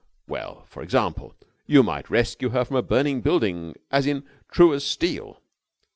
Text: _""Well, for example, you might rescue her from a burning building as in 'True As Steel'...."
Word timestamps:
_""Well, 0.27 0.65
for 0.67 0.81
example, 0.81 1.35
you 1.67 1.83
might 1.83 2.09
rescue 2.09 2.49
her 2.49 2.65
from 2.65 2.77
a 2.77 2.81
burning 2.81 3.21
building 3.21 3.75
as 3.91 4.07
in 4.07 4.23
'True 4.49 4.73
As 4.73 4.83
Steel'...." 4.83 5.39